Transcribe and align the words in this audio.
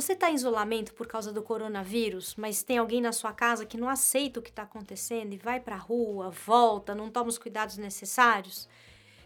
Você 0.00 0.14
está 0.14 0.30
em 0.30 0.34
isolamento 0.34 0.94
por 0.94 1.06
causa 1.06 1.30
do 1.30 1.42
coronavírus, 1.42 2.34
mas 2.34 2.62
tem 2.62 2.78
alguém 2.78 3.02
na 3.02 3.12
sua 3.12 3.34
casa 3.34 3.66
que 3.66 3.76
não 3.76 3.86
aceita 3.86 4.40
o 4.40 4.42
que 4.42 4.48
está 4.48 4.62
acontecendo 4.62 5.34
e 5.34 5.36
vai 5.36 5.60
para 5.60 5.74
a 5.74 5.78
rua, 5.78 6.30
volta, 6.30 6.94
não 6.94 7.10
toma 7.10 7.28
os 7.28 7.36
cuidados 7.36 7.76
necessários? 7.76 8.66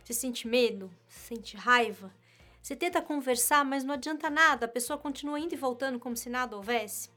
Você 0.03 0.13
sente 0.13 0.49
medo? 0.49 0.91
Sente 1.09 1.57
raiva? 1.57 2.13
Você 2.61 2.75
tenta 2.75 3.01
conversar, 3.01 3.65
mas 3.65 3.85
não 3.85 3.95
adianta 3.95 4.29
nada, 4.29 4.67
a 4.67 4.69
pessoa 4.69 4.99
continua 4.99 5.39
indo 5.39 5.55
e 5.55 5.57
voltando 5.57 6.01
como 6.01 6.17
se 6.17 6.29
nada 6.29 6.57
houvesse? 6.57 7.09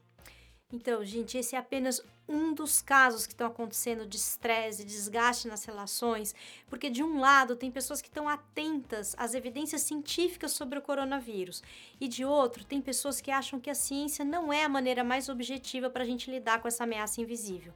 Então, 0.70 1.02
gente, 1.02 1.38
esse 1.38 1.56
é 1.56 1.58
apenas 1.58 2.02
um 2.28 2.52
dos 2.52 2.82
casos 2.82 3.26
que 3.26 3.32
estão 3.32 3.46
acontecendo 3.46 4.06
de 4.06 4.18
estresse, 4.18 4.84
desgaste 4.84 5.48
nas 5.48 5.64
relações, 5.64 6.34
porque 6.68 6.90
de 6.90 7.02
um 7.02 7.18
lado 7.18 7.56
tem 7.56 7.70
pessoas 7.70 8.02
que 8.02 8.08
estão 8.08 8.28
atentas 8.28 9.14
às 9.16 9.32
evidências 9.32 9.80
científicas 9.80 10.52
sobre 10.52 10.78
o 10.78 10.82
coronavírus, 10.82 11.62
e 11.98 12.06
de 12.06 12.22
outro 12.22 12.64
tem 12.64 12.82
pessoas 12.82 13.18
que 13.18 13.30
acham 13.30 13.58
que 13.58 13.70
a 13.70 13.74
ciência 13.74 14.26
não 14.26 14.52
é 14.52 14.62
a 14.64 14.68
maneira 14.68 15.02
mais 15.02 15.30
objetiva 15.30 15.88
para 15.88 16.02
a 16.02 16.06
gente 16.06 16.30
lidar 16.30 16.60
com 16.60 16.68
essa 16.68 16.84
ameaça 16.84 17.22
invisível. 17.22 17.72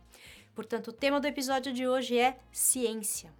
Portanto, 0.54 0.88
o 0.88 0.92
tema 0.92 1.18
do 1.18 1.26
episódio 1.26 1.72
de 1.72 1.88
hoje 1.88 2.18
é 2.18 2.38
ciência. 2.52 3.32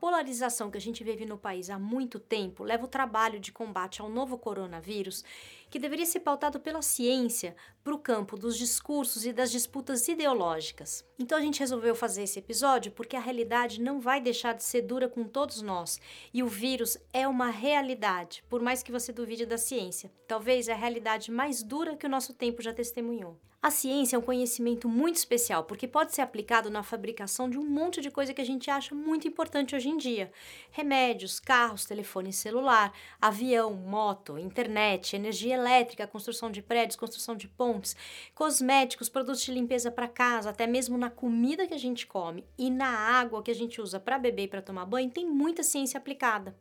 Polarização 0.00 0.70
que 0.70 0.78
a 0.78 0.80
gente 0.80 1.04
vive 1.04 1.26
no 1.26 1.36
país 1.36 1.68
há 1.68 1.78
muito 1.78 2.18
tempo 2.18 2.64
leva 2.64 2.86
o 2.86 2.88
trabalho 2.88 3.38
de 3.38 3.52
combate 3.52 4.00
ao 4.00 4.08
novo 4.08 4.38
coronavírus, 4.38 5.22
que 5.68 5.78
deveria 5.78 6.06
ser 6.06 6.20
pautado 6.20 6.58
pela 6.58 6.80
ciência, 6.80 7.54
para 7.84 7.94
o 7.94 7.98
campo 7.98 8.34
dos 8.34 8.56
discursos 8.56 9.26
e 9.26 9.32
das 9.32 9.50
disputas 9.50 10.08
ideológicas. 10.08 11.04
Então 11.18 11.36
a 11.36 11.42
gente 11.42 11.60
resolveu 11.60 11.94
fazer 11.94 12.22
esse 12.22 12.38
episódio 12.38 12.92
porque 12.92 13.14
a 13.14 13.20
realidade 13.20 13.78
não 13.78 14.00
vai 14.00 14.22
deixar 14.22 14.54
de 14.54 14.64
ser 14.64 14.82
dura 14.82 15.06
com 15.06 15.24
todos 15.24 15.60
nós 15.60 16.00
e 16.32 16.42
o 16.42 16.48
vírus 16.48 16.96
é 17.12 17.28
uma 17.28 17.50
realidade, 17.50 18.42
por 18.48 18.62
mais 18.62 18.82
que 18.82 18.90
você 18.90 19.12
duvide 19.12 19.44
da 19.44 19.58
ciência. 19.58 20.10
Talvez 20.26 20.66
a 20.70 20.74
realidade 20.74 21.30
mais 21.30 21.62
dura 21.62 21.94
que 21.94 22.06
o 22.06 22.10
nosso 22.10 22.32
tempo 22.32 22.62
já 22.62 22.72
testemunhou. 22.72 23.38
A 23.62 23.70
ciência 23.70 24.16
é 24.16 24.18
um 24.18 24.22
conhecimento 24.22 24.88
muito 24.88 25.16
especial 25.16 25.64
porque 25.64 25.86
pode 25.86 26.14
ser 26.14 26.22
aplicado 26.22 26.70
na 26.70 26.82
fabricação 26.82 27.50
de 27.50 27.58
um 27.58 27.62
monte 27.62 28.00
de 28.00 28.10
coisa 28.10 28.32
que 28.32 28.40
a 28.40 28.44
gente 28.44 28.70
acha 28.70 28.94
muito 28.94 29.28
importante 29.28 29.76
hoje 29.76 29.90
em 29.90 29.98
dia: 29.98 30.32
remédios, 30.70 31.38
carros, 31.38 31.84
telefone 31.84 32.32
celular, 32.32 32.90
avião, 33.20 33.74
moto, 33.74 34.38
internet, 34.38 35.14
energia 35.14 35.56
elétrica, 35.56 36.06
construção 36.06 36.50
de 36.50 36.62
prédios, 36.62 36.96
construção 36.96 37.36
de 37.36 37.48
pontes, 37.48 37.94
cosméticos, 38.34 39.10
produtos 39.10 39.42
de 39.42 39.52
limpeza 39.52 39.90
para 39.90 40.08
casa, 40.08 40.48
até 40.48 40.66
mesmo 40.66 40.96
na 40.96 41.10
comida 41.10 41.66
que 41.66 41.74
a 41.74 41.78
gente 41.78 42.06
come 42.06 42.46
e 42.56 42.70
na 42.70 42.88
água 42.88 43.42
que 43.42 43.50
a 43.50 43.54
gente 43.54 43.78
usa 43.78 44.00
para 44.00 44.18
beber 44.18 44.44
e 44.44 44.48
para 44.48 44.62
tomar 44.62 44.86
banho, 44.86 45.10
tem 45.10 45.26
muita 45.26 45.62
ciência 45.62 45.98
aplicada. 45.98 46.56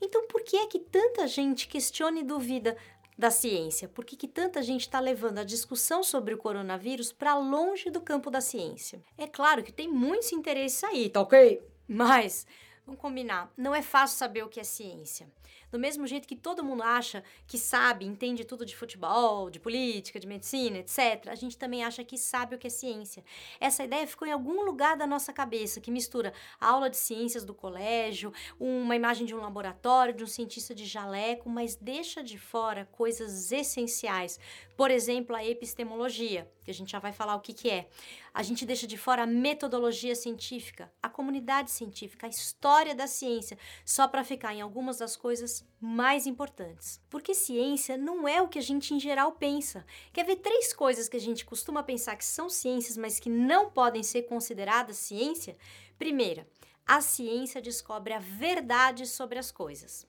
Então, 0.00 0.28
por 0.28 0.44
que 0.44 0.56
é 0.56 0.68
que 0.68 0.78
tanta 0.78 1.26
gente 1.26 1.66
questiona 1.66 2.20
e 2.20 2.22
duvida 2.22 2.76
da 3.16 3.30
ciência? 3.30 3.88
Por 3.88 4.04
que, 4.04 4.16
que 4.16 4.28
tanta 4.28 4.62
gente 4.62 4.82
está 4.82 5.00
levando 5.00 5.38
a 5.38 5.44
discussão 5.44 6.02
sobre 6.02 6.34
o 6.34 6.38
coronavírus 6.38 7.12
para 7.12 7.36
longe 7.36 7.90
do 7.90 8.00
campo 8.00 8.30
da 8.30 8.40
ciência? 8.40 9.02
É 9.16 9.26
claro 9.26 9.62
que 9.62 9.72
tem 9.72 9.88
muitos 9.88 10.32
interesses 10.32 10.82
aí, 10.84 11.08
tá 11.08 11.20
ok? 11.20 11.62
Mas, 11.86 12.46
vamos 12.84 13.00
combinar, 13.00 13.52
não 13.56 13.74
é 13.74 13.82
fácil 13.82 14.18
saber 14.18 14.42
o 14.42 14.48
que 14.48 14.60
é 14.60 14.64
ciência. 14.64 15.28
Do 15.74 15.80
mesmo 15.80 16.06
jeito 16.06 16.28
que 16.28 16.36
todo 16.36 16.62
mundo 16.62 16.84
acha 16.84 17.24
que 17.48 17.58
sabe, 17.58 18.06
entende 18.06 18.44
tudo 18.44 18.64
de 18.64 18.76
futebol, 18.76 19.50
de 19.50 19.58
política, 19.58 20.20
de 20.20 20.26
medicina, 20.28 20.78
etc., 20.78 21.26
a 21.26 21.34
gente 21.34 21.58
também 21.58 21.82
acha 21.82 22.04
que 22.04 22.16
sabe 22.16 22.54
o 22.54 22.58
que 22.60 22.68
é 22.68 22.70
ciência. 22.70 23.24
Essa 23.58 23.82
ideia 23.82 24.06
ficou 24.06 24.28
em 24.28 24.30
algum 24.30 24.64
lugar 24.64 24.96
da 24.96 25.04
nossa 25.04 25.32
cabeça, 25.32 25.80
que 25.80 25.90
mistura 25.90 26.32
a 26.60 26.68
aula 26.68 26.88
de 26.88 26.96
ciências 26.96 27.44
do 27.44 27.52
colégio, 27.52 28.32
uma 28.60 28.94
imagem 28.94 29.26
de 29.26 29.34
um 29.34 29.40
laboratório, 29.40 30.14
de 30.14 30.22
um 30.22 30.28
cientista 30.28 30.72
de 30.76 30.86
jaleco, 30.86 31.50
mas 31.50 31.74
deixa 31.74 32.22
de 32.22 32.38
fora 32.38 32.88
coisas 32.92 33.50
essenciais. 33.50 34.38
Por 34.76 34.92
exemplo, 34.92 35.34
a 35.34 35.44
epistemologia, 35.44 36.48
que 36.64 36.70
a 36.70 36.74
gente 36.74 36.92
já 36.92 37.00
vai 37.00 37.12
falar 37.12 37.34
o 37.34 37.40
que, 37.40 37.52
que 37.52 37.68
é. 37.68 37.88
A 38.32 38.42
gente 38.42 38.64
deixa 38.64 38.86
de 38.86 38.96
fora 38.96 39.22
a 39.22 39.26
metodologia 39.26 40.14
científica, 40.16 40.92
a 41.02 41.08
comunidade 41.08 41.70
científica, 41.70 42.26
a 42.26 42.30
história 42.30 42.94
da 42.94 43.06
ciência, 43.06 43.58
só 43.84 44.08
para 44.08 44.24
ficar 44.24 44.54
em 44.54 44.60
algumas 44.60 44.98
das 44.98 45.16
coisas 45.16 45.63
mais 45.80 46.26
importantes. 46.26 47.00
Porque 47.10 47.34
ciência 47.34 47.96
não 47.96 48.26
é 48.26 48.40
o 48.40 48.48
que 48.48 48.58
a 48.58 48.62
gente 48.62 48.94
em 48.94 49.00
geral 49.00 49.32
pensa. 49.32 49.84
Quer 50.12 50.24
ver 50.24 50.36
três 50.36 50.72
coisas 50.72 51.08
que 51.08 51.16
a 51.16 51.20
gente 51.20 51.44
costuma 51.44 51.82
pensar 51.82 52.16
que 52.16 52.24
são 52.24 52.48
ciências, 52.48 52.96
mas 52.96 53.20
que 53.20 53.28
não 53.28 53.70
podem 53.70 54.02
ser 54.02 54.22
consideradas 54.22 54.96
ciência? 54.96 55.56
Primeira, 55.98 56.46
a 56.86 57.00
ciência 57.00 57.60
descobre 57.62 58.12
a 58.12 58.18
verdade 58.18 59.06
sobre 59.06 59.38
as 59.38 59.50
coisas. 59.50 60.06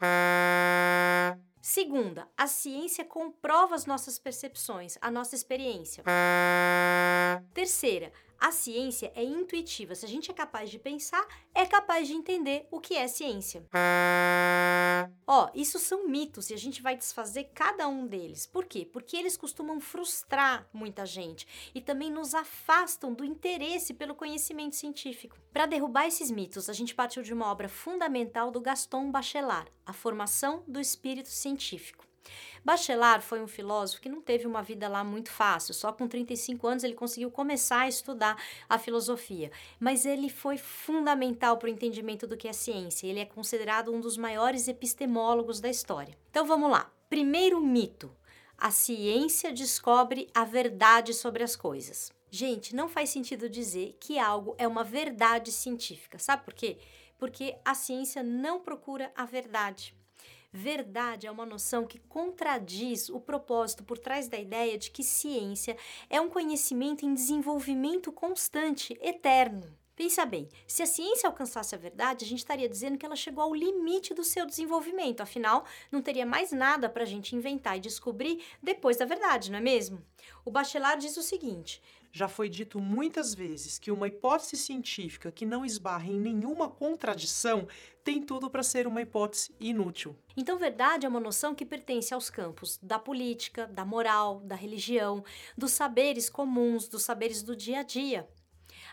Segunda, 1.62 2.28
a 2.38 2.48
ciência 2.48 3.04
comprova 3.04 3.76
as 3.76 3.86
nossas 3.86 4.20
percepções, 4.20 4.98
a 5.02 5.10
nossa 5.10 5.36
experiência. 5.36 6.04
Terceira, 7.54 8.12
a 8.40 8.52
ciência 8.52 9.12
é 9.16 9.24
intuitiva. 9.24 9.96
Se 9.96 10.06
a 10.06 10.08
gente 10.08 10.30
é 10.30 10.34
capaz 10.34 10.70
de 10.70 10.80
pensar, 10.80 11.26
é 11.54 11.66
capaz 11.66 12.08
de 12.08 12.14
entender 12.14 12.68
o 12.72 12.80
que 12.80 12.96
é 12.96 13.08
ciência. 13.08 13.66
Ó, 15.28 15.50
isso 15.54 15.80
são 15.80 16.08
mitos 16.08 16.50
e 16.50 16.54
a 16.54 16.58
gente 16.58 16.82
vai 16.82 16.96
desfazer 16.96 17.50
cada 17.54 17.88
um 17.88 18.06
deles. 18.08 18.46
Por 18.46 18.66
quê? 18.66 18.86
Porque 18.92 19.18
eles 19.18 19.38
costumam 19.38 19.80
frustrar 19.80 20.68
muita 20.74 21.06
gente 21.06 21.48
e 21.74 21.82
também 21.82 22.12
nos 22.12 22.34
afastam 22.34 23.14
do 23.14 23.24
interesse 23.24 23.94
pelo 23.94 24.16
conhecimento 24.16 24.76
científico. 24.76 25.38
Para 25.52 25.66
derrubar 25.66 26.08
esses 26.08 26.30
mitos, 26.30 26.70
a 26.70 26.74
gente 26.74 26.94
partiu 26.94 27.24
de 27.24 27.34
uma 27.34 27.52
obra 27.52 27.70
fundamental 27.70 28.52
do 28.52 28.62
Gaston 28.62 29.12
Bachelard, 29.12 29.72
A 29.86 29.94
Formação 29.94 30.64
do 30.68 30.80
Espírito 30.80 31.30
Científico. 31.30 32.06
Bachelard 32.64 33.24
foi 33.24 33.42
um 33.42 33.48
filósofo 33.48 34.02
que 34.02 34.10
não 34.10 34.22
teve 34.22 34.48
uma 34.48 34.64
vida 34.64 34.88
lá 34.88 35.04
muito 35.04 35.30
fácil, 35.30 35.74
só 35.74 35.92
com 35.92 36.08
35 36.08 36.68
anos 36.68 36.84
ele 36.84 36.96
conseguiu 36.96 37.30
começar 37.30 37.82
a 37.82 37.88
estudar 37.88 38.42
a 38.68 38.80
filosofia, 38.80 39.52
mas 39.80 40.06
ele 40.06 40.30
foi 40.30 40.58
fundamental 40.58 41.58
para 41.58 41.68
o 41.68 41.72
entendimento 41.72 42.26
do 42.26 42.36
que 42.38 42.48
é 42.48 42.54
ciência. 42.54 43.08
Ele 43.08 43.20
é 43.20 43.26
considerado 43.26 43.94
um 43.94 44.00
dos 44.00 44.18
maiores 44.18 44.68
epistemólogos 44.68 45.60
da 45.60 45.70
história. 45.70 46.18
Então 46.32 46.46
vamos 46.46 46.72
lá. 46.72 46.92
Primeiro 47.10 47.60
mito: 47.60 48.12
a 48.58 48.72
ciência 48.72 49.52
descobre 49.52 50.28
a 50.34 50.44
verdade 50.44 51.14
sobre 51.14 51.44
as 51.44 51.56
coisas. 51.56 52.12
Gente, 52.32 52.76
não 52.76 52.90
faz 52.90 53.12
sentido 53.12 53.48
dizer 53.48 53.96
que 54.00 54.20
algo 54.20 54.56
é 54.58 54.68
uma 54.68 54.84
verdade 54.84 55.52
científica. 55.52 56.20
Sabe 56.20 56.44
por 56.44 56.54
quê? 56.54 56.78
Porque 57.18 57.56
a 57.64 57.74
ciência 57.74 58.22
não 58.22 58.60
procura 58.60 59.12
a 59.16 59.24
verdade. 59.24 59.96
Verdade 60.58 61.28
é 61.28 61.32
uma 61.32 61.46
noção 61.46 61.86
que 61.86 62.00
contradiz 62.00 63.10
o 63.10 63.20
propósito 63.20 63.84
por 63.84 63.98
trás 63.98 64.30
da 64.30 64.38
ideia 64.38 64.78
de 64.78 64.90
que 64.90 65.04
ciência 65.04 65.76
é 66.10 66.22
um 66.22 66.30
conhecimento 66.30 67.06
em 67.06 67.14
desenvolvimento 67.14 68.10
constante, 68.10 68.98
eterno. 69.02 69.78
Pensa 69.96 70.26
bem, 70.26 70.50
se 70.68 70.84
a 70.84 70.86
ciência 70.86 71.28
alcançasse 71.28 71.74
a 71.74 71.78
verdade, 71.78 72.26
a 72.26 72.28
gente 72.28 72.40
estaria 72.40 72.68
dizendo 72.68 72.98
que 72.98 73.06
ela 73.06 73.16
chegou 73.16 73.44
ao 73.44 73.56
limite 73.56 74.14
do 74.14 74.26
seu 74.26 74.46
desenvolvimento, 74.46 75.22
afinal, 75.22 75.66
não 75.90 76.02
teria 76.02 76.26
mais 76.26 76.52
nada 76.52 76.90
para 76.90 77.04
a 77.04 77.08
gente 77.08 77.34
inventar 77.34 77.78
e 77.78 77.80
descobrir 77.82 78.44
depois 78.62 78.98
da 78.98 79.06
verdade, 79.06 79.50
não 79.50 79.58
é 79.58 79.62
mesmo? 79.62 80.06
O 80.44 80.52
Bachelard 80.52 81.02
diz 81.02 81.16
o 81.16 81.24
seguinte: 81.24 81.82
já 82.16 82.30
foi 82.30 82.48
dito 82.48 82.80
muitas 82.80 83.34
vezes 83.34 83.78
que 83.78 83.92
uma 83.92 84.08
hipótese 84.08 84.56
científica 84.56 85.32
que 85.32 85.46
não 85.46 85.66
esbarre 85.66 86.14
em 86.14 86.20
nenhuma 86.20 86.70
contradição 86.70 87.68
tem 88.06 88.22
tudo 88.22 88.50
para 88.50 88.64
ser 88.64 88.88
uma 88.88 89.02
hipótese 89.02 89.54
inútil. 89.60 90.16
Então, 90.38 90.58
verdade 90.58 91.06
é 91.06 91.10
uma 91.10 91.20
noção 91.20 91.54
que 91.54 91.66
pertence 91.66 92.14
aos 92.14 92.30
campos 92.30 92.80
da 92.82 92.98
política, 92.98 93.68
da 93.68 93.84
moral, 93.84 94.40
da 94.42 94.56
religião, 94.56 95.26
dos 95.58 95.72
saberes 95.72 96.30
comuns, 96.30 96.88
dos 96.88 97.04
saberes 97.04 97.44
do 97.44 97.54
dia 97.56 97.80
a 97.80 97.84
dia. 97.84 98.26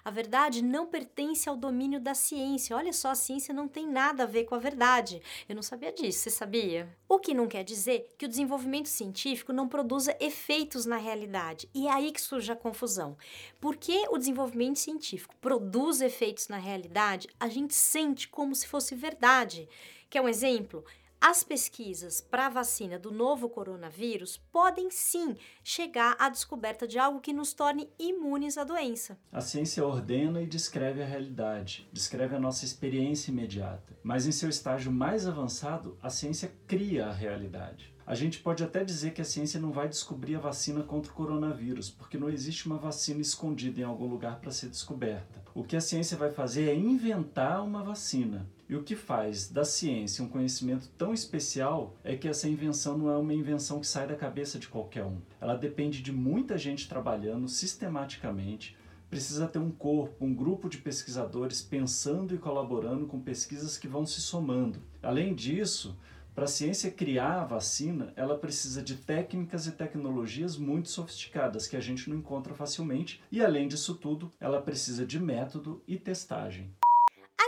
A 0.04 0.10
verdade 0.10 0.62
não 0.62 0.86
pertence 0.86 1.48
ao 1.48 1.56
domínio 1.56 2.00
da 2.00 2.12
ciência. 2.12 2.76
Olha 2.76 2.92
só, 2.92 3.10
a 3.10 3.14
ciência 3.14 3.54
não 3.54 3.68
tem 3.68 3.86
nada 3.86 4.24
a 4.24 4.26
ver 4.26 4.44
com 4.44 4.54
a 4.54 4.58
verdade. 4.58 5.22
Eu 5.48 5.54
não 5.54 5.62
sabia 5.62 5.92
disso, 5.92 6.18
você 6.18 6.30
sabia? 6.30 6.88
O 7.08 7.20
que 7.20 7.32
não 7.32 7.46
quer 7.46 7.62
dizer 7.62 8.08
que 8.18 8.26
o 8.26 8.28
desenvolvimento 8.28 8.88
científico 8.88 9.52
não 9.52 9.68
produza 9.68 10.16
efeitos 10.18 10.86
na 10.86 10.96
realidade. 10.96 11.68
E 11.72 11.86
é 11.86 11.92
aí 11.92 12.10
que 12.10 12.20
surge 12.20 12.50
a 12.50 12.56
confusão. 12.56 13.16
Porque 13.60 14.06
o 14.10 14.18
desenvolvimento 14.18 14.80
científico 14.80 15.36
produz 15.40 16.00
efeitos 16.00 16.48
na 16.48 16.56
realidade, 16.56 17.28
a 17.38 17.48
gente 17.48 17.74
sente 17.74 18.28
como 18.28 18.54
se 18.54 18.66
fosse 18.66 18.96
verdade. 18.96 19.68
Quer 20.10 20.20
um 20.20 20.28
exemplo? 20.28 20.84
As 21.24 21.44
pesquisas 21.44 22.20
para 22.20 22.46
a 22.46 22.48
vacina 22.48 22.98
do 22.98 23.12
novo 23.12 23.48
coronavírus 23.48 24.38
podem 24.50 24.90
sim 24.90 25.36
chegar 25.62 26.16
à 26.18 26.28
descoberta 26.28 26.84
de 26.84 26.98
algo 26.98 27.20
que 27.20 27.32
nos 27.32 27.52
torne 27.52 27.88
imunes 27.96 28.58
à 28.58 28.64
doença. 28.64 29.16
A 29.30 29.40
ciência 29.40 29.86
ordena 29.86 30.42
e 30.42 30.46
descreve 30.48 31.00
a 31.00 31.06
realidade, 31.06 31.88
descreve 31.92 32.34
a 32.34 32.40
nossa 32.40 32.64
experiência 32.64 33.30
imediata. 33.30 33.96
Mas 34.02 34.26
em 34.26 34.32
seu 34.32 34.48
estágio 34.48 34.90
mais 34.90 35.24
avançado, 35.24 35.96
a 36.02 36.10
ciência 36.10 36.52
cria 36.66 37.06
a 37.06 37.12
realidade. 37.12 37.94
A 38.04 38.16
gente 38.16 38.40
pode 38.40 38.64
até 38.64 38.82
dizer 38.82 39.12
que 39.12 39.22
a 39.22 39.24
ciência 39.24 39.60
não 39.60 39.70
vai 39.70 39.88
descobrir 39.88 40.34
a 40.34 40.40
vacina 40.40 40.82
contra 40.82 41.12
o 41.12 41.14
coronavírus, 41.14 41.88
porque 41.88 42.18
não 42.18 42.28
existe 42.28 42.66
uma 42.66 42.78
vacina 42.78 43.20
escondida 43.20 43.80
em 43.80 43.84
algum 43.84 44.08
lugar 44.08 44.40
para 44.40 44.50
ser 44.50 44.68
descoberta. 44.68 45.40
O 45.54 45.62
que 45.62 45.76
a 45.76 45.80
ciência 45.80 46.16
vai 46.16 46.30
fazer 46.30 46.68
é 46.68 46.74
inventar 46.74 47.62
uma 47.62 47.84
vacina. 47.84 48.44
E 48.72 48.74
o 48.74 48.82
que 48.82 48.96
faz 48.96 49.50
da 49.50 49.66
ciência 49.66 50.24
um 50.24 50.28
conhecimento 50.28 50.88
tão 50.96 51.12
especial 51.12 51.94
é 52.02 52.16
que 52.16 52.26
essa 52.26 52.48
invenção 52.48 52.96
não 52.96 53.10
é 53.10 53.18
uma 53.18 53.34
invenção 53.34 53.78
que 53.78 53.86
sai 53.86 54.06
da 54.06 54.16
cabeça 54.16 54.58
de 54.58 54.66
qualquer 54.66 55.04
um. 55.04 55.18
Ela 55.38 55.56
depende 55.56 56.00
de 56.00 56.10
muita 56.10 56.56
gente 56.56 56.88
trabalhando 56.88 57.46
sistematicamente. 57.48 58.74
Precisa 59.10 59.46
ter 59.46 59.58
um 59.58 59.70
corpo, 59.70 60.24
um 60.24 60.34
grupo 60.34 60.70
de 60.70 60.78
pesquisadores 60.78 61.60
pensando 61.60 62.34
e 62.34 62.38
colaborando 62.38 63.04
com 63.04 63.20
pesquisas 63.20 63.76
que 63.76 63.86
vão 63.86 64.06
se 64.06 64.22
somando. 64.22 64.80
Além 65.02 65.34
disso, 65.34 65.94
para 66.34 66.44
a 66.44 66.48
ciência 66.48 66.90
criar 66.90 67.42
a 67.42 67.44
vacina, 67.44 68.10
ela 68.16 68.38
precisa 68.38 68.80
de 68.80 68.96
técnicas 68.96 69.66
e 69.66 69.72
tecnologias 69.72 70.56
muito 70.56 70.88
sofisticadas 70.88 71.68
que 71.68 71.76
a 71.76 71.80
gente 71.80 72.08
não 72.08 72.16
encontra 72.16 72.54
facilmente, 72.54 73.22
e 73.30 73.44
além 73.44 73.68
disso 73.68 73.96
tudo, 73.96 74.32
ela 74.40 74.62
precisa 74.62 75.04
de 75.04 75.20
método 75.20 75.82
e 75.86 75.98
testagem. 75.98 76.70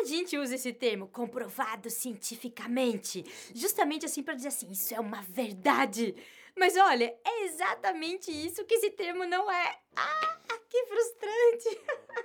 A 0.00 0.04
gente 0.04 0.36
usa 0.36 0.56
esse 0.56 0.72
termo 0.72 1.06
comprovado 1.06 1.88
cientificamente, 1.88 3.24
justamente 3.54 4.04
assim 4.04 4.24
para 4.24 4.34
dizer 4.34 4.48
assim, 4.48 4.70
isso 4.72 4.92
é 4.92 4.98
uma 4.98 5.22
verdade. 5.22 6.16
Mas 6.56 6.76
olha, 6.76 7.14
é 7.24 7.44
exatamente 7.44 8.30
isso 8.30 8.64
que 8.64 8.74
esse 8.74 8.90
termo 8.90 9.24
não 9.24 9.50
é. 9.50 9.78
Ah, 9.94 10.38
que 10.68 10.86
frustrante! 10.86 11.80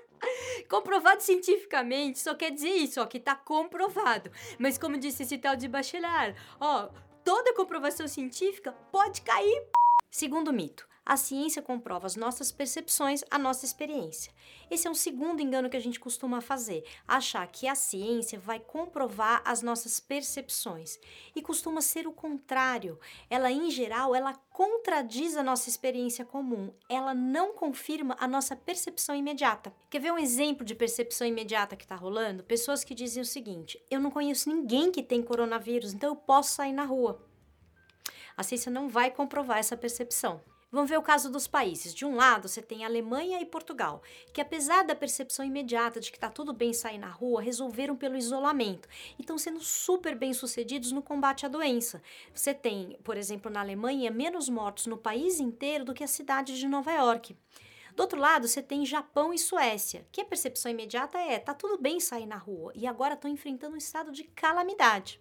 comprovado 0.67 1.21
cientificamente 1.21 2.19
só 2.19 2.33
quer 2.33 2.51
dizer 2.51 2.69
isso, 2.69 2.99
ó, 3.01 3.05
que 3.05 3.19
tá 3.19 3.35
comprovado. 3.35 4.31
Mas 4.57 4.77
como 4.77 4.97
disse 4.97 5.21
esse 5.21 5.37
tal 5.37 5.55
de 5.55 5.67
Bachelard, 5.67 6.35
ó, 6.59 6.89
toda 7.23 7.53
comprovação 7.53 8.07
científica 8.07 8.71
pode 8.91 9.21
cair. 9.21 9.63
Segundo 10.09 10.51
mito, 10.51 10.88
a 11.09 11.17
ciência 11.17 11.59
comprova 11.59 12.05
as 12.05 12.15
nossas 12.15 12.51
percepções, 12.51 13.23
a 13.31 13.39
nossa 13.39 13.65
experiência. 13.65 14.31
Esse 14.69 14.87
é 14.87 14.91
um 14.91 14.93
segundo 14.93 15.41
engano 15.41 15.67
que 15.67 15.75
a 15.75 15.79
gente 15.79 15.99
costuma 15.99 16.39
fazer, 16.39 16.85
achar 17.07 17.47
que 17.47 17.67
a 17.67 17.73
ciência 17.73 18.37
vai 18.37 18.59
comprovar 18.59 19.41
as 19.43 19.63
nossas 19.63 19.99
percepções. 19.99 20.99
E 21.35 21.41
costuma 21.41 21.81
ser 21.81 22.05
o 22.05 22.13
contrário. 22.13 22.99
Ela, 23.27 23.51
em 23.51 23.71
geral, 23.71 24.13
ela 24.13 24.35
contradiz 24.51 25.35
a 25.35 25.41
nossa 25.41 25.67
experiência 25.67 26.23
comum. 26.23 26.71
Ela 26.87 27.15
não 27.15 27.53
confirma 27.53 28.15
a 28.19 28.27
nossa 28.27 28.55
percepção 28.55 29.15
imediata. 29.15 29.73
Quer 29.89 30.01
ver 30.01 30.13
um 30.13 30.19
exemplo 30.19 30.63
de 30.63 30.75
percepção 30.75 31.25
imediata 31.25 31.75
que 31.75 31.85
está 31.85 31.95
rolando? 31.95 32.43
Pessoas 32.43 32.83
que 32.83 32.93
dizem 32.93 33.23
o 33.23 33.25
seguinte: 33.25 33.83
eu 33.89 33.99
não 33.99 34.11
conheço 34.11 34.47
ninguém 34.47 34.91
que 34.91 35.01
tem 35.01 35.23
coronavírus, 35.23 35.91
então 35.91 36.09
eu 36.09 36.15
posso 36.15 36.53
sair 36.53 36.71
na 36.71 36.83
rua. 36.83 37.19
A 38.37 38.43
ciência 38.43 38.71
não 38.71 38.87
vai 38.87 39.09
comprovar 39.09 39.57
essa 39.57 39.75
percepção. 39.75 40.39
Vamos 40.71 40.87
ver 40.87 40.99
o 40.99 41.01
caso 41.01 41.31
dos 41.31 41.47
países. 41.47 41.95
De 41.95 42.05
um 42.05 42.15
lado, 42.15 42.47
você 42.47 42.61
tem 42.61 42.85
Alemanha 42.85 43.41
e 43.41 43.45
Portugal, 43.45 44.03
que 44.31 44.39
apesar 44.39 44.83
da 44.83 44.93
percepção 44.93 45.43
imediata 45.43 45.99
de 45.99 46.11
que 46.11 46.17
está 46.17 46.29
tudo 46.29 46.53
bem 46.53 46.73
sair 46.73 46.99
na 46.99 47.09
rua, 47.09 47.41
resolveram 47.41 47.95
pelo 47.95 48.15
isolamento 48.15 48.87
e 49.17 49.21
estão 49.21 49.35
sendo 49.35 49.59
super 49.61 50.15
bem 50.15 50.31
sucedidos 50.31 50.91
no 50.91 51.01
combate 51.01 51.43
à 51.43 51.49
doença. 51.49 52.03
Você 52.35 52.53
tem, 52.53 52.99
por 53.03 53.17
exemplo, 53.17 53.49
na 53.49 53.61
Alemanha, 53.61 54.11
menos 54.11 54.47
mortos 54.47 54.85
no 54.85 54.95
país 54.95 55.39
inteiro 55.39 55.83
do 55.83 55.93
que 55.93 56.03
a 56.03 56.07
cidade 56.07 56.55
de 56.59 56.67
Nova 56.67 56.91
York. 56.91 57.35
Do 57.95 58.01
outro 58.01 58.19
lado, 58.19 58.47
você 58.47 58.61
tem 58.61 58.85
Japão 58.85 59.33
e 59.33 59.39
Suécia, 59.39 60.05
que 60.11 60.21
a 60.21 60.25
percepção 60.25 60.71
imediata 60.71 61.17
é: 61.17 61.39
tá 61.39 61.55
tudo 61.55 61.81
bem 61.81 61.99
sair 61.99 62.27
na 62.27 62.37
rua, 62.37 62.71
e 62.75 62.85
agora 62.85 63.15
estão 63.15 63.29
enfrentando 63.29 63.73
um 63.73 63.77
estado 63.77 64.11
de 64.11 64.23
calamidade. 64.23 65.19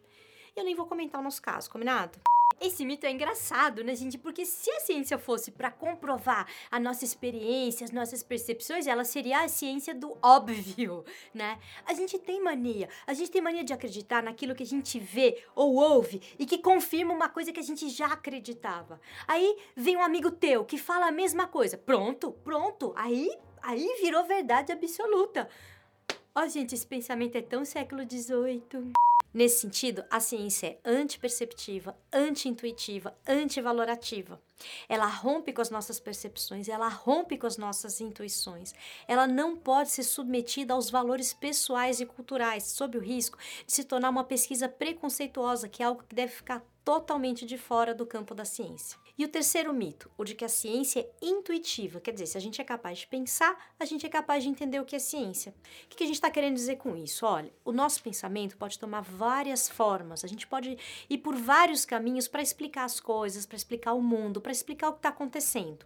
Eu 0.55 0.63
nem 0.63 0.75
vou 0.75 0.85
comentar 0.85 1.19
o 1.19 1.25
nosso 1.25 1.41
caso, 1.41 1.71
combinado? 1.71 2.21
Esse 2.61 2.85
mito 2.85 3.07
é 3.07 3.11
engraçado, 3.11 3.85
né, 3.85 3.95
gente? 3.95 4.19
Porque 4.19 4.45
se 4.45 4.69
a 4.71 4.81
ciência 4.81 5.17
fosse 5.17 5.53
para 5.53 5.71
comprovar 5.71 6.47
a 6.71 6.81
nossa 6.81 7.05
experiência, 7.05 7.85
as 7.85 7.93
nossas 7.93 8.23
percepções, 8.23 8.87
ela 8.87 9.05
seria 9.05 9.43
a 9.43 9.49
ciência 9.49 9.95
do 9.95 10.19
óbvio, 10.21 11.05
né? 11.33 11.59
A 11.87 11.95
gente 11.95 12.19
tem 12.19 12.43
mania, 12.43 12.89
a 13.07 13.15
gente 13.15 13.31
tem 13.31 13.41
mania 13.41 13.63
de 13.63 13.73
acreditar 13.73 14.23
naquilo 14.23 14.57
que 14.57 14.65
a 14.65 14.67
gente 14.67 14.99
vê 14.99 15.45
ou 15.55 15.77
ouve 15.77 16.21
e 16.37 16.45
que 16.45 16.59
confirma 16.59 17.15
uma 17.15 17.29
coisa 17.29 17.53
que 17.53 17.61
a 17.61 17.63
gente 17.63 17.89
já 17.89 18.07
acreditava. 18.07 19.01
Aí 19.27 19.57
vem 19.77 19.97
um 19.97 20.03
amigo 20.03 20.31
teu 20.31 20.65
que 20.65 20.79
fala 20.79 21.07
a 21.07 21.13
mesma 21.13 21.47
coisa. 21.47 21.79
Pronto, 21.79 22.33
pronto. 22.43 22.93
Aí, 22.97 23.31
aí 23.63 24.01
virou 24.01 24.25
verdade 24.25 24.73
absoluta. 24.73 25.49
Ó, 26.35 26.43
oh, 26.43 26.49
gente, 26.49 26.75
esse 26.75 26.87
pensamento 26.87 27.37
é 27.37 27.43
tão 27.43 27.65
século 27.65 28.03
XVIII. 28.03 28.93
Nesse 29.33 29.61
sentido, 29.61 30.03
a 30.11 30.21
ciência 30.21 30.79
é 30.83 30.91
antiperceptiva, 30.91 31.95
anti-intuitiva, 32.13 33.15
antivalorativa. 33.27 34.41
Ela 34.89 35.07
rompe 35.07 35.53
com 35.53 35.61
as 35.61 35.71
nossas 35.71 36.01
percepções, 36.01 36.69
ela 36.69 36.89
rompe 36.89 37.37
com 37.37 37.47
as 37.47 37.59
nossas 37.59 38.01
intuições. 38.01 38.75
Ela 39.07 39.27
não 39.27 39.57
pode 39.57 39.91
ser 39.91 40.03
submetida 40.03 40.73
aos 40.73 40.91
valores 40.91 41.33
pessoais 41.33 42.01
e 42.01 42.07
culturais, 42.07 42.65
sob 42.65 42.97
o 42.97 43.03
risco 43.03 43.39
de 43.67 43.73
se 43.73 43.85
tornar 43.85 44.11
uma 44.11 44.25
pesquisa 44.25 44.69
preconceituosa, 44.69 45.69
que 45.69 45.83
é 45.83 45.87
algo 45.87 46.03
que 46.09 46.15
deve 46.15 46.33
ficar 46.33 46.65
totalmente 46.85 47.45
de 47.45 47.59
fora 47.59 47.95
do 47.95 48.07
campo 48.07 48.35
da 48.35 48.47
ciência. 48.47 48.99
E 49.19 49.25
o 49.25 49.29
terceiro 49.29 49.75
mito, 49.75 50.09
o 50.17 50.23
de 50.23 50.33
que 50.33 50.45
a 50.45 50.49
ciência 50.49 51.01
é 51.01 51.11
intuitiva, 51.21 52.01
quer 52.01 52.13
dizer, 52.13 52.27
se 52.27 52.39
a 52.39 52.41
gente 52.41 52.61
é 52.61 52.65
capaz 52.65 53.01
de 53.01 53.09
pensar, 53.09 53.75
a 53.77 53.85
gente 53.85 54.07
é 54.07 54.09
capaz 54.09 54.45
de 54.45 54.49
entender 54.49 54.79
o 54.79 54.85
que 54.85 54.95
é 54.95 55.01
ciência. 55.01 55.53
O 55.87 55.89
que 55.89 56.05
a 56.05 56.07
gente 56.07 56.15
está 56.15 56.31
querendo 56.31 56.55
dizer 56.55 56.77
com 56.77 56.97
isso? 56.97 57.27
Olha, 57.27 57.53
o 57.65 57.73
nosso 57.73 58.01
pensamento 58.01 58.57
pode 58.57 58.79
tomar 58.79 59.01
várias 59.01 59.69
formas, 59.69 60.23
a 60.23 60.29
gente 60.29 60.47
pode 60.47 60.79
ir 61.11 61.19
por 61.19 61.35
vários 61.35 61.85
caminhos 61.85 62.29
para 62.29 62.41
explicar 62.43 62.85
as 62.85 63.01
coisas, 63.01 63.45
para 63.45 63.57
explicar 63.57 63.95
o 63.95 64.01
mundo, 64.01 64.41
para 64.41 64.53
explicar 64.53 64.89
o 64.89 64.93
que 64.93 65.01
está 65.01 65.09
acontecendo. 65.09 65.85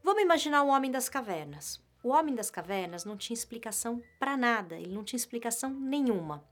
Vamos 0.00 0.22
imaginar 0.22 0.62
o 0.62 0.68
homem 0.68 0.92
das 0.92 1.08
cavernas. 1.08 1.82
O 2.04 2.10
homem 2.10 2.36
das 2.36 2.52
cavernas 2.52 3.04
não 3.04 3.16
tinha 3.16 3.34
explicação 3.34 4.00
para 4.20 4.36
nada, 4.36 4.76
ele 4.76 4.94
não 4.94 5.02
tinha 5.02 5.16
explicação 5.16 5.70
nenhuma. 5.70 6.46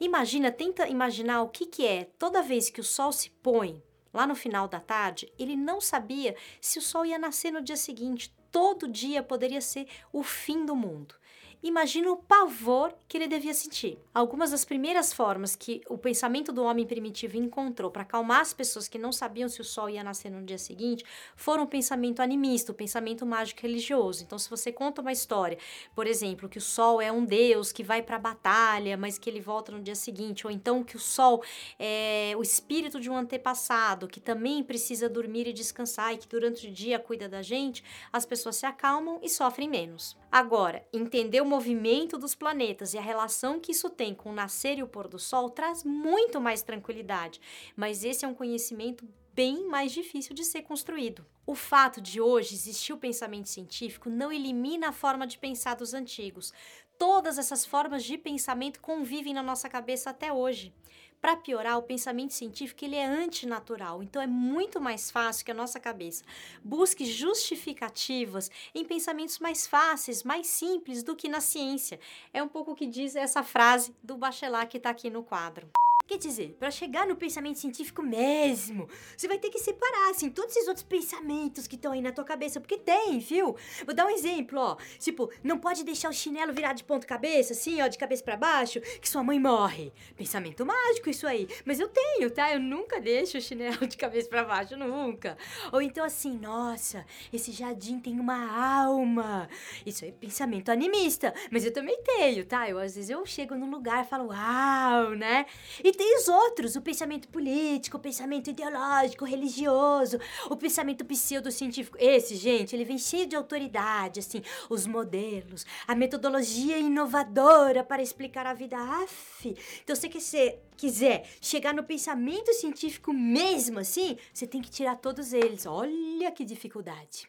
Imagina, 0.00 0.50
tenta 0.50 0.88
imaginar 0.88 1.42
o 1.42 1.48
que, 1.50 1.66
que 1.66 1.86
é 1.86 2.04
toda 2.04 2.40
vez 2.40 2.70
que 2.70 2.80
o 2.80 2.84
sol 2.84 3.12
se 3.12 3.28
põe, 3.28 3.82
lá 4.16 4.26
no 4.26 4.34
final 4.34 4.66
da 4.66 4.80
tarde, 4.80 5.30
ele 5.38 5.54
não 5.54 5.80
sabia 5.80 6.34
se 6.60 6.78
o 6.78 6.82
sol 6.82 7.04
ia 7.04 7.18
nascer 7.18 7.52
no 7.52 7.62
dia 7.62 7.76
seguinte. 7.76 8.34
Todo 8.50 8.88
dia 8.88 9.22
poderia 9.22 9.60
ser 9.60 9.86
o 10.10 10.22
fim 10.22 10.64
do 10.64 10.74
mundo. 10.74 11.14
Imagina 11.62 12.10
o 12.10 12.16
pavor 12.16 12.94
que 13.08 13.16
ele 13.16 13.26
devia 13.26 13.54
sentir. 13.54 13.98
Algumas 14.14 14.50
das 14.50 14.64
primeiras 14.64 15.12
formas 15.12 15.56
que 15.56 15.80
o 15.88 15.96
pensamento 15.98 16.52
do 16.52 16.62
homem 16.62 16.86
primitivo 16.86 17.36
encontrou 17.36 17.90
para 17.90 18.02
acalmar 18.02 18.40
as 18.40 18.52
pessoas 18.52 18.88
que 18.88 18.98
não 18.98 19.10
sabiam 19.10 19.48
se 19.48 19.60
o 19.60 19.64
sol 19.64 19.88
ia 19.88 20.04
nascer 20.04 20.30
no 20.30 20.44
dia 20.44 20.58
seguinte 20.58 21.04
foram 21.34 21.64
o 21.64 21.66
pensamento 21.66 22.20
animista, 22.20 22.72
o 22.72 22.74
pensamento 22.74 23.24
mágico 23.24 23.62
religioso. 23.62 24.22
Então, 24.22 24.38
se 24.38 24.50
você 24.50 24.70
conta 24.70 25.00
uma 25.00 25.12
história, 25.12 25.58
por 25.94 26.06
exemplo, 26.06 26.48
que 26.48 26.58
o 26.58 26.60
sol 26.60 27.00
é 27.00 27.10
um 27.10 27.24
deus 27.24 27.72
que 27.72 27.82
vai 27.82 28.02
para 28.02 28.16
a 28.16 28.20
batalha, 28.20 28.96
mas 28.96 29.18
que 29.18 29.30
ele 29.30 29.40
volta 29.40 29.72
no 29.72 29.80
dia 29.80 29.94
seguinte, 29.94 30.46
ou 30.46 30.52
então 30.52 30.84
que 30.84 30.96
o 30.96 31.00
sol 31.00 31.42
é 31.78 32.34
o 32.36 32.42
espírito 32.42 33.00
de 33.00 33.10
um 33.10 33.16
antepassado 33.16 34.06
que 34.06 34.20
também 34.20 34.62
precisa 34.62 35.08
dormir 35.08 35.46
e 35.46 35.52
descansar 35.52 36.14
e 36.14 36.18
que 36.18 36.28
durante 36.28 36.66
o 36.68 36.70
dia 36.70 36.98
cuida 36.98 37.28
da 37.28 37.42
gente, 37.42 37.82
as 38.12 38.26
pessoas 38.26 38.56
se 38.56 38.66
acalmam 38.66 39.18
e 39.22 39.28
sofrem 39.28 39.68
menos. 39.68 40.16
Agora, 40.30 40.86
entender 40.92 41.40
o 41.46 41.48
movimento 41.48 42.18
dos 42.18 42.34
planetas 42.34 42.92
e 42.92 42.98
a 42.98 43.00
relação 43.00 43.60
que 43.60 43.70
isso 43.70 43.88
tem 43.88 44.12
com 44.12 44.30
o 44.30 44.34
nascer 44.34 44.78
e 44.78 44.82
o 44.82 44.88
pôr 44.88 45.06
do 45.06 45.18
sol 45.18 45.48
traz 45.48 45.84
muito 45.84 46.40
mais 46.40 46.60
tranquilidade, 46.60 47.40
mas 47.76 48.04
esse 48.04 48.24
é 48.24 48.28
um 48.28 48.34
conhecimento 48.34 49.08
bem 49.32 49.68
mais 49.68 49.92
difícil 49.92 50.34
de 50.34 50.44
ser 50.44 50.62
construído. 50.62 51.24
O 51.46 51.54
fato 51.54 52.00
de 52.00 52.20
hoje 52.20 52.54
existir 52.54 52.92
o 52.92 52.98
pensamento 52.98 53.48
científico 53.48 54.10
não 54.10 54.32
elimina 54.32 54.88
a 54.88 54.92
forma 54.92 55.24
de 55.24 55.38
pensar 55.38 55.76
dos 55.76 55.94
antigos. 55.94 56.52
Todas 56.98 57.38
essas 57.38 57.64
formas 57.64 58.02
de 58.02 58.18
pensamento 58.18 58.80
convivem 58.80 59.32
na 59.32 59.42
nossa 59.42 59.68
cabeça 59.68 60.10
até 60.10 60.32
hoje. 60.32 60.74
Para 61.20 61.36
piorar, 61.36 61.78
o 61.78 61.82
pensamento 61.82 62.32
científico 62.32 62.84
ele 62.84 62.96
é 62.96 63.04
antinatural, 63.04 64.02
então 64.02 64.20
é 64.20 64.26
muito 64.26 64.80
mais 64.80 65.10
fácil 65.10 65.44
que 65.44 65.50
a 65.50 65.54
nossa 65.54 65.80
cabeça 65.80 66.24
busque 66.62 67.04
justificativas 67.04 68.50
em 68.74 68.84
pensamentos 68.84 69.38
mais 69.38 69.66
fáceis, 69.66 70.22
mais 70.22 70.46
simples 70.46 71.02
do 71.02 71.16
que 71.16 71.28
na 71.28 71.40
ciência. 71.40 71.98
É 72.32 72.42
um 72.42 72.48
pouco 72.48 72.72
o 72.72 72.76
que 72.76 72.86
diz 72.86 73.16
essa 73.16 73.42
frase 73.42 73.94
do 74.02 74.16
Bachelard 74.16 74.68
que 74.68 74.76
está 74.76 74.90
aqui 74.90 75.10
no 75.10 75.22
quadro. 75.22 75.68
Quer 76.06 76.18
dizer, 76.18 76.56
para 76.56 76.70
chegar 76.70 77.04
no 77.04 77.16
pensamento 77.16 77.58
científico 77.58 78.00
mesmo, 78.00 78.88
você 79.16 79.26
vai 79.26 79.38
ter 79.38 79.50
que 79.50 79.58
separar, 79.58 80.10
assim, 80.10 80.30
todos 80.30 80.54
esses 80.54 80.68
outros 80.68 80.84
pensamentos 80.84 81.66
que 81.66 81.74
estão 81.74 81.90
aí 81.90 82.00
na 82.00 82.12
tua 82.12 82.24
cabeça, 82.24 82.60
porque 82.60 82.78
tem, 82.78 83.18
viu? 83.18 83.56
Vou 83.84 83.92
dar 83.92 84.06
um 84.06 84.10
exemplo, 84.10 84.60
ó. 84.60 84.76
Tipo, 85.00 85.28
não 85.42 85.58
pode 85.58 85.82
deixar 85.82 86.08
o 86.08 86.12
chinelo 86.12 86.52
virado 86.52 86.76
de 86.76 86.84
ponta 86.84 87.04
cabeça, 87.04 87.54
assim, 87.54 87.82
ó, 87.82 87.88
de 87.88 87.98
cabeça 87.98 88.22
para 88.22 88.36
baixo, 88.36 88.80
que 89.00 89.08
sua 89.08 89.24
mãe 89.24 89.40
morre. 89.40 89.92
Pensamento 90.16 90.64
mágico 90.64 91.10
isso 91.10 91.26
aí. 91.26 91.48
Mas 91.64 91.80
eu 91.80 91.88
tenho, 91.88 92.30
tá? 92.30 92.52
Eu 92.52 92.60
nunca 92.60 93.00
deixo 93.00 93.38
o 93.38 93.40
chinelo 93.40 93.84
de 93.84 93.96
cabeça 93.96 94.28
para 94.28 94.44
baixo, 94.44 94.76
nunca. 94.76 95.36
Ou 95.72 95.82
então 95.82 96.04
assim, 96.04 96.38
nossa, 96.38 97.04
esse 97.32 97.50
jardim 97.50 97.98
tem 97.98 98.20
uma 98.20 98.84
alma. 98.84 99.48
Isso 99.84 100.04
é 100.04 100.12
pensamento 100.12 100.70
animista, 100.70 101.34
mas 101.50 101.64
eu 101.64 101.72
também 101.72 102.00
tenho, 102.04 102.44
tá? 102.44 102.70
Eu 102.70 102.78
às 102.78 102.94
vezes 102.94 103.10
eu 103.10 103.26
chego 103.26 103.56
num 103.56 103.70
lugar 103.70 104.04
e 104.04 104.08
falo, 104.08 104.28
uau, 104.28 105.10
né? 105.10 105.46
E 105.82 105.95
tem 105.96 106.18
os 106.18 106.28
outros, 106.28 106.76
o 106.76 106.82
pensamento 106.82 107.28
político, 107.28 107.96
o 107.96 108.00
pensamento 108.00 108.50
ideológico, 108.50 109.24
religioso, 109.24 110.18
o 110.48 110.56
pensamento 110.56 111.04
pseudocientífico. 111.04 111.96
Esse, 112.00 112.36
gente, 112.36 112.76
ele 112.76 112.84
vem 112.84 112.98
cheio 112.98 113.26
de 113.26 113.34
autoridade, 113.34 114.20
assim, 114.20 114.42
os 114.68 114.86
modelos, 114.86 115.66
a 115.86 115.94
metodologia 115.94 116.78
inovadora 116.78 117.82
para 117.82 118.02
explicar 118.02 118.46
a 118.46 118.54
vida. 118.54 118.76
Aff. 118.76 119.56
Então, 119.82 119.96
se 119.96 120.08
você 120.08 120.58
quiser 120.76 121.28
chegar 121.40 121.74
no 121.74 121.82
pensamento 121.82 122.52
científico 122.52 123.12
mesmo 123.12 123.78
assim, 123.78 124.16
você 124.32 124.46
tem 124.46 124.60
que 124.60 124.70
tirar 124.70 124.96
todos 124.96 125.32
eles. 125.32 125.66
Olha 125.66 126.30
que 126.30 126.44
dificuldade. 126.44 127.28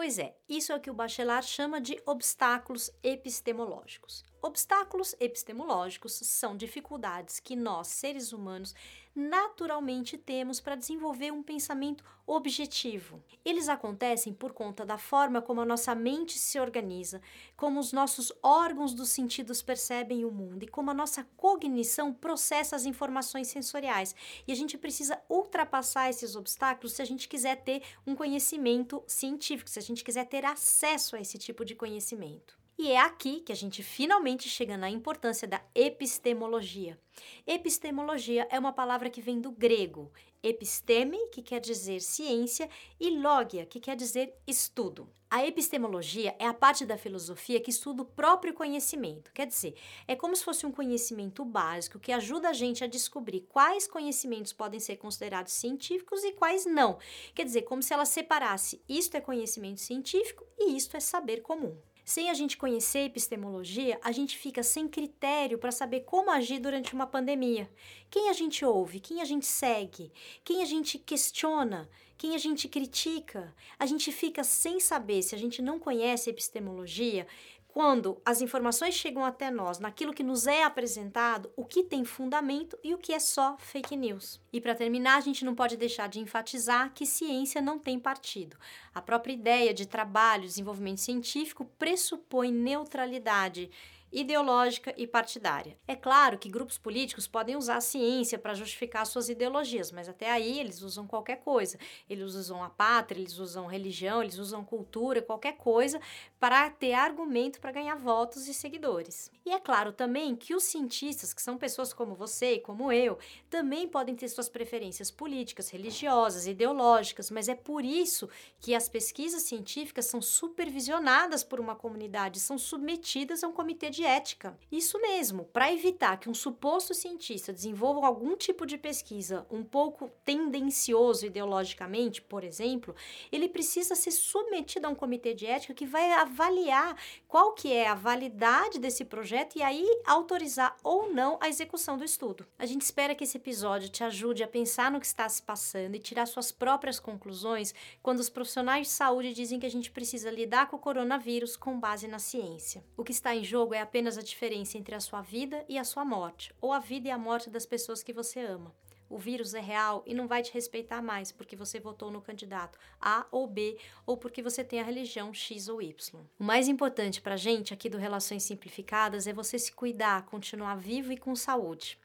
Pois 0.00 0.18
é, 0.18 0.34
isso 0.48 0.72
é 0.72 0.76
o 0.76 0.80
que 0.80 0.88
o 0.90 0.94
Bachelard 0.94 1.46
chama 1.46 1.78
de 1.78 2.00
obstáculos 2.06 2.90
epistemológicos. 3.02 4.24
Obstáculos 4.40 5.14
epistemológicos 5.20 6.14
são 6.14 6.56
dificuldades 6.56 7.38
que 7.38 7.54
nós, 7.54 7.88
seres 7.88 8.32
humanos, 8.32 8.74
naturalmente 9.20 10.16
temos 10.16 10.60
para 10.60 10.74
desenvolver 10.74 11.30
um 11.30 11.42
pensamento 11.42 12.02
objetivo. 12.26 13.22
Eles 13.44 13.68
acontecem 13.68 14.32
por 14.32 14.52
conta 14.52 14.84
da 14.84 14.96
forma 14.96 15.42
como 15.42 15.60
a 15.60 15.66
nossa 15.66 15.94
mente 15.94 16.38
se 16.38 16.58
organiza, 16.58 17.20
como 17.56 17.78
os 17.78 17.92
nossos 17.92 18.32
órgãos 18.42 18.94
dos 18.94 19.10
sentidos 19.10 19.60
percebem 19.60 20.24
o 20.24 20.30
mundo 20.30 20.62
e 20.62 20.68
como 20.68 20.90
a 20.90 20.94
nossa 20.94 21.24
cognição 21.36 22.12
processa 22.12 22.76
as 22.76 22.86
informações 22.86 23.48
sensoriais. 23.48 24.14
E 24.46 24.52
a 24.52 24.56
gente 24.56 24.78
precisa 24.78 25.20
ultrapassar 25.28 26.08
esses 26.08 26.36
obstáculos 26.36 26.92
se 26.92 27.02
a 27.02 27.04
gente 27.04 27.28
quiser 27.28 27.56
ter 27.56 27.82
um 28.06 28.14
conhecimento 28.14 29.02
científico, 29.06 29.68
se 29.68 29.78
a 29.78 29.82
gente 29.82 30.04
quiser 30.04 30.26
ter 30.26 30.44
acesso 30.44 31.16
a 31.16 31.20
esse 31.20 31.36
tipo 31.36 31.64
de 31.64 31.74
conhecimento. 31.74 32.59
E 32.82 32.92
é 32.92 32.98
aqui 32.98 33.40
que 33.40 33.52
a 33.52 33.54
gente 33.54 33.82
finalmente 33.82 34.48
chega 34.48 34.74
na 34.74 34.88
importância 34.88 35.46
da 35.46 35.60
epistemologia. 35.74 36.98
Epistemologia 37.46 38.48
é 38.50 38.58
uma 38.58 38.72
palavra 38.72 39.10
que 39.10 39.20
vem 39.20 39.38
do 39.38 39.50
grego 39.50 40.10
episteme, 40.42 41.18
que 41.28 41.42
quer 41.42 41.60
dizer 41.60 42.00
ciência, 42.00 42.70
e 42.98 43.10
logia, 43.10 43.66
que 43.66 43.80
quer 43.80 43.94
dizer 43.96 44.34
estudo. 44.46 45.06
A 45.28 45.46
epistemologia 45.46 46.34
é 46.38 46.46
a 46.46 46.54
parte 46.54 46.86
da 46.86 46.96
filosofia 46.96 47.60
que 47.60 47.68
estuda 47.68 48.00
o 48.00 48.06
próprio 48.06 48.54
conhecimento. 48.54 49.30
Quer 49.34 49.46
dizer, 49.46 49.74
é 50.08 50.16
como 50.16 50.34
se 50.34 50.42
fosse 50.42 50.64
um 50.64 50.72
conhecimento 50.72 51.44
básico 51.44 52.00
que 52.00 52.12
ajuda 52.12 52.48
a 52.48 52.54
gente 52.54 52.82
a 52.82 52.86
descobrir 52.86 53.42
quais 53.42 53.86
conhecimentos 53.86 54.54
podem 54.54 54.80
ser 54.80 54.96
considerados 54.96 55.52
científicos 55.52 56.24
e 56.24 56.32
quais 56.32 56.64
não. 56.64 56.98
Quer 57.34 57.44
dizer, 57.44 57.60
como 57.62 57.82
se 57.82 57.92
ela 57.92 58.06
separasse 58.06 58.82
isto 58.88 59.18
é 59.18 59.20
conhecimento 59.20 59.80
científico 59.80 60.46
e 60.58 60.74
isto 60.74 60.96
é 60.96 61.00
saber 61.00 61.42
comum. 61.42 61.76
Sem 62.04 62.30
a 62.30 62.34
gente 62.34 62.56
conhecer 62.56 63.00
epistemologia, 63.00 63.98
a 64.02 64.10
gente 64.10 64.36
fica 64.36 64.62
sem 64.62 64.88
critério 64.88 65.58
para 65.58 65.70
saber 65.70 66.00
como 66.00 66.30
agir 66.30 66.58
durante 66.58 66.94
uma 66.94 67.06
pandemia. 67.06 67.70
Quem 68.10 68.28
a 68.28 68.32
gente 68.32 68.64
ouve, 68.64 69.00
quem 69.00 69.20
a 69.20 69.24
gente 69.24 69.46
segue, 69.46 70.12
quem 70.42 70.62
a 70.62 70.64
gente 70.64 70.98
questiona, 70.98 71.88
quem 72.16 72.34
a 72.34 72.38
gente 72.38 72.68
critica. 72.68 73.54
A 73.78 73.86
gente 73.86 74.12
fica 74.12 74.44
sem 74.44 74.78
saber, 74.80 75.22
se 75.22 75.34
a 75.34 75.38
gente 75.38 75.62
não 75.62 75.78
conhece 75.78 76.28
epistemologia, 76.28 77.26
quando 77.72 78.20
as 78.24 78.40
informações 78.40 78.94
chegam 78.94 79.24
até 79.24 79.50
nós, 79.50 79.78
naquilo 79.78 80.12
que 80.12 80.22
nos 80.22 80.46
é 80.46 80.64
apresentado, 80.64 81.50
o 81.56 81.64
que 81.64 81.82
tem 81.82 82.04
fundamento 82.04 82.78
e 82.82 82.94
o 82.94 82.98
que 82.98 83.12
é 83.12 83.18
só 83.18 83.56
fake 83.58 83.96
news. 83.96 84.40
E 84.52 84.60
para 84.60 84.74
terminar, 84.74 85.16
a 85.16 85.20
gente 85.20 85.44
não 85.44 85.54
pode 85.54 85.76
deixar 85.76 86.08
de 86.08 86.20
enfatizar 86.20 86.92
que 86.92 87.06
ciência 87.06 87.60
não 87.60 87.78
tem 87.78 87.98
partido. 87.98 88.56
A 88.94 89.00
própria 89.00 89.32
ideia 89.32 89.72
de 89.72 89.86
trabalho, 89.86 90.44
desenvolvimento 90.44 91.00
científico 91.00 91.64
pressupõe 91.78 92.52
neutralidade 92.52 93.70
ideológica 94.12 94.92
e 94.96 95.06
partidária. 95.06 95.76
É 95.86 95.94
claro 95.94 96.38
que 96.38 96.48
grupos 96.48 96.78
políticos 96.78 97.26
podem 97.26 97.56
usar 97.56 97.76
a 97.76 97.80
ciência 97.80 98.38
para 98.38 98.54
justificar 98.54 99.06
suas 99.06 99.28
ideologias, 99.28 99.92
mas 99.92 100.08
até 100.08 100.30
aí 100.30 100.58
eles 100.58 100.82
usam 100.82 101.06
qualquer 101.06 101.36
coisa. 101.36 101.78
Eles 102.08 102.34
usam 102.34 102.62
a 102.62 102.70
pátria, 102.70 103.20
eles 103.20 103.38
usam 103.38 103.66
religião, 103.66 104.22
eles 104.22 104.38
usam 104.38 104.64
cultura, 104.64 105.22
qualquer 105.22 105.56
coisa 105.56 106.00
para 106.38 106.70
ter 106.70 106.94
argumento 106.94 107.60
para 107.60 107.72
ganhar 107.72 107.94
votos 107.96 108.48
e 108.48 108.54
seguidores. 108.54 109.30
E 109.44 109.50
é 109.50 109.60
claro 109.60 109.92
também 109.92 110.34
que 110.34 110.54
os 110.54 110.64
cientistas, 110.64 111.32
que 111.32 111.42
são 111.42 111.56
pessoas 111.56 111.92
como 111.92 112.14
você 112.14 112.54
e 112.54 112.60
como 112.60 112.90
eu, 112.90 113.18
também 113.48 113.88
podem 113.88 114.14
ter 114.14 114.28
suas 114.28 114.48
preferências 114.48 115.10
políticas, 115.10 115.70
religiosas, 115.70 116.46
ideológicas, 116.46 117.30
mas 117.30 117.48
é 117.48 117.54
por 117.54 117.84
isso 117.84 118.28
que 118.58 118.74
as 118.74 118.88
pesquisas 118.88 119.42
científicas 119.42 120.06
são 120.06 120.20
supervisionadas 120.20 121.44
por 121.44 121.60
uma 121.60 121.76
comunidade, 121.76 122.40
são 122.40 122.58
submetidas 122.58 123.44
a 123.44 123.48
um 123.48 123.52
comitê 123.52 123.90
de 123.90 123.99
de 124.00 124.06
ética. 124.06 124.58
Isso 124.72 124.98
mesmo, 124.98 125.44
para 125.44 125.70
evitar 125.70 126.18
que 126.18 126.30
um 126.30 126.32
suposto 126.32 126.94
cientista 126.94 127.52
desenvolva 127.52 128.06
algum 128.06 128.34
tipo 128.34 128.64
de 128.64 128.78
pesquisa 128.78 129.46
um 129.50 129.62
pouco 129.62 130.10
tendencioso 130.24 131.26
ideologicamente, 131.26 132.22
por 132.22 132.42
exemplo, 132.42 132.94
ele 133.30 133.46
precisa 133.46 133.94
ser 133.94 134.10
submetido 134.10 134.86
a 134.86 134.90
um 134.90 134.94
comitê 134.94 135.34
de 135.34 135.44
ética 135.44 135.74
que 135.74 135.84
vai 135.84 136.12
avaliar 136.12 136.96
qual 137.28 137.52
que 137.52 137.70
é 137.70 137.88
a 137.88 137.94
validade 137.94 138.78
desse 138.78 139.04
projeto 139.04 139.56
e 139.56 139.62
aí 139.62 139.86
autorizar 140.06 140.74
ou 140.82 141.12
não 141.12 141.36
a 141.38 141.48
execução 141.48 141.98
do 141.98 142.04
estudo. 142.04 142.46
A 142.58 142.64
gente 142.64 142.82
espera 142.82 143.14
que 143.14 143.24
esse 143.24 143.36
episódio 143.36 143.90
te 143.90 144.02
ajude 144.02 144.42
a 144.42 144.48
pensar 144.48 144.90
no 144.90 144.98
que 144.98 145.06
está 145.06 145.28
se 145.28 145.42
passando 145.42 145.94
e 145.94 145.98
tirar 145.98 146.24
suas 146.24 146.50
próprias 146.50 146.98
conclusões 146.98 147.74
quando 148.02 148.20
os 148.20 148.30
profissionais 148.30 148.86
de 148.86 148.92
saúde 148.94 149.34
dizem 149.34 149.60
que 149.60 149.66
a 149.66 149.70
gente 149.70 149.90
precisa 149.90 150.30
lidar 150.30 150.70
com 150.70 150.76
o 150.76 150.80
coronavírus 150.80 151.54
com 151.54 151.78
base 151.78 152.08
na 152.08 152.18
ciência. 152.18 152.82
O 152.96 153.04
que 153.04 153.12
está 153.12 153.34
em 153.34 153.44
jogo 153.44 153.74
é 153.74 153.80
a 153.80 153.89
apenas 153.90 154.16
a 154.16 154.22
diferença 154.22 154.78
entre 154.78 154.94
a 154.94 155.00
sua 155.00 155.20
vida 155.20 155.64
e 155.68 155.76
a 155.76 155.82
sua 155.82 156.04
morte, 156.04 156.54
ou 156.60 156.72
a 156.72 156.78
vida 156.78 157.08
e 157.08 157.10
a 157.10 157.18
morte 157.18 157.50
das 157.50 157.66
pessoas 157.66 158.04
que 158.04 158.12
você 158.12 158.38
ama. 158.38 158.72
O 159.08 159.18
vírus 159.18 159.52
é 159.52 159.60
real 159.60 160.04
e 160.06 160.14
não 160.14 160.28
vai 160.28 160.44
te 160.44 160.52
respeitar 160.54 161.02
mais 161.02 161.32
porque 161.32 161.56
você 161.56 161.80
votou 161.80 162.08
no 162.08 162.22
candidato 162.22 162.78
A 163.00 163.26
ou 163.32 163.48
B 163.48 163.76
ou 164.06 164.16
porque 164.16 164.40
você 164.40 164.62
tem 164.62 164.78
a 164.78 164.84
religião 164.84 165.34
X 165.34 165.66
ou 165.66 165.82
Y. 165.82 166.20
O 166.38 166.44
mais 166.44 166.68
importante 166.68 167.20
para 167.20 167.34
a 167.34 167.36
gente 167.36 167.74
aqui 167.74 167.88
do 167.88 167.98
Relações 167.98 168.44
Simplificadas 168.44 169.26
é 169.26 169.32
você 169.32 169.58
se 169.58 169.72
cuidar, 169.72 170.24
continuar 170.26 170.76
vivo 170.76 171.10
e 171.12 171.18
com 171.18 171.34
saúde. 171.34 171.98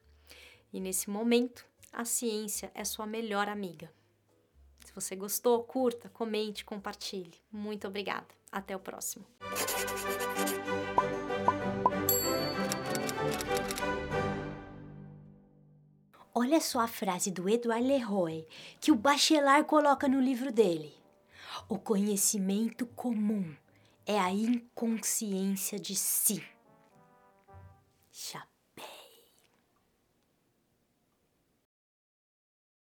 E 0.72 0.80
nesse 0.80 1.08
momento, 1.08 1.64
a 1.92 2.04
ciência 2.04 2.72
é 2.74 2.84
sua 2.84 3.06
melhor 3.06 3.48
amiga. 3.48 3.92
Se 4.84 4.92
você 4.92 5.14
gostou, 5.14 5.62
curta, 5.62 6.08
comente, 6.08 6.64
compartilhe. 6.64 7.34
Muito 7.52 7.86
obrigada. 7.86 8.26
Até 8.50 8.74
o 8.74 8.80
próximo. 8.80 9.24
Olha 16.38 16.60
só 16.60 16.80
a 16.80 16.86
frase 16.86 17.30
do 17.30 17.48
Edouard 17.48 17.82
Leroy 17.82 18.46
que 18.78 18.92
o 18.92 18.94
Bachelard 18.94 19.66
coloca 19.66 20.06
no 20.06 20.20
livro 20.20 20.52
dele. 20.52 20.94
O 21.66 21.78
conhecimento 21.78 22.84
comum 22.84 23.56
é 24.04 24.20
a 24.20 24.30
inconsciência 24.30 25.78
de 25.78 25.96
si. 25.96 26.46
Chapa. 28.12 28.55